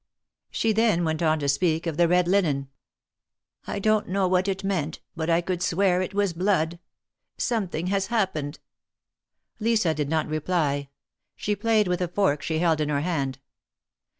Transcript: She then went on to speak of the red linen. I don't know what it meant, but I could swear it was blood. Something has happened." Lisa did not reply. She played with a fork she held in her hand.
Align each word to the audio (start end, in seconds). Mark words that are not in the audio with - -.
She 0.49 0.71
then 0.71 1.03
went 1.05 1.21
on 1.21 1.37
to 1.37 1.47
speak 1.47 1.85
of 1.85 1.95
the 1.95 2.07
red 2.07 2.27
linen. 2.27 2.69
I 3.67 3.77
don't 3.77 4.07
know 4.09 4.27
what 4.27 4.47
it 4.47 4.63
meant, 4.63 4.99
but 5.15 5.29
I 5.29 5.41
could 5.41 5.61
swear 5.61 6.01
it 6.01 6.15
was 6.15 6.33
blood. 6.33 6.79
Something 7.37 7.85
has 7.85 8.07
happened." 8.07 8.57
Lisa 9.59 9.93
did 9.93 10.09
not 10.09 10.27
reply. 10.27 10.89
She 11.35 11.55
played 11.55 11.87
with 11.87 12.01
a 12.01 12.07
fork 12.07 12.41
she 12.41 12.57
held 12.57 12.81
in 12.81 12.89
her 12.89 13.01
hand. 13.01 13.37